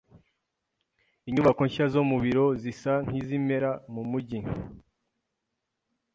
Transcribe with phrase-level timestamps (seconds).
[1.29, 4.39] Inyubako nshya zo mu biro zisa nkizimera mu mujyi.